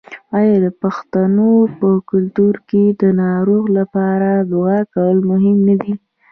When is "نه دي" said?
5.67-5.93